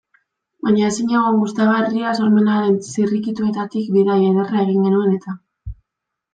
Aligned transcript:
Baina 0.67 0.87
ezinegon 0.91 1.37
gustagarria, 1.41 2.15
sormenaren 2.23 2.73
zirrikituetatik 2.95 3.95
bidaia 3.99 4.33
ederra 4.35 4.67
egin 4.67 4.91
genuen 4.91 5.17
eta. 5.23 5.41